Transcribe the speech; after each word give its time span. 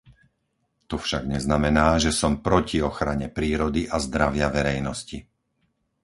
To 0.89 0.95
však 1.03 1.23
neznamená, 1.33 1.87
že 2.03 2.09
som 2.19 2.33
proti 2.47 2.77
ochrane 2.89 3.27
prírody 3.37 3.81
a 3.85 3.97
zdravia 4.07 4.47
verejnosti. 4.57 5.19